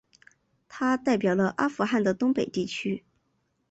[0.67, 3.03] 他代表了阿富汗的东北地区。